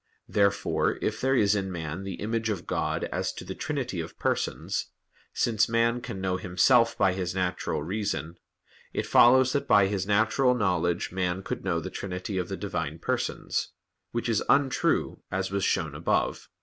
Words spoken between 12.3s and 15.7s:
of the Divine Persons; which is untrue, as was